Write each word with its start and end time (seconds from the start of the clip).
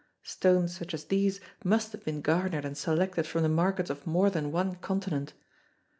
Stones 0.23 0.75
such 0.75 0.95
as 0.95 1.03
these 1.05 1.39
must 1.63 1.91
have 1.91 2.03
been 2.03 2.21
garnered 2.21 2.65
and 2.65 2.75
selected 2.75 3.27
from 3.27 3.43
the 3.43 3.49
markets 3.49 3.91
of 3.91 4.07
more 4.07 4.31
than 4.31 4.51
one 4.51 4.73
continent. 4.77 5.33